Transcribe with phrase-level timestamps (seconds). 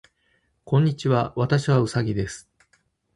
[0.63, 1.31] こんにちは。
[1.35, 2.49] 私はうさぎです。